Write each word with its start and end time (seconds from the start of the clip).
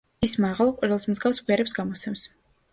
ის 0.27 0.31
მაღალ, 0.45 0.71
ყვირილს 0.79 1.05
მსგავს 1.13 1.43
ბგერებს 1.45 1.79
გამოსცემს. 1.83 2.29